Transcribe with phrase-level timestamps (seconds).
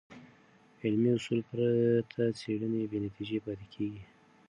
[0.83, 4.03] علمي اصول پرته څېړنې بېنتیجه پاتې کېږي.